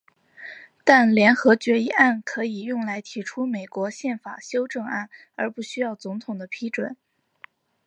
[0.83, 6.97] 但联合决议案可以用来提出美国宪法修正案而不需要总统的批准。